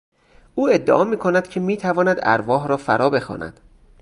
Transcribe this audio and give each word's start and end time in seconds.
او 0.55 0.69
ادعا 0.69 1.03
میکند 1.03 1.47
که 1.47 1.59
میتواند 1.59 2.19
ارواح 2.21 2.67
را 2.67 2.77
فرا 2.77 3.09
بخواند. 3.09 3.59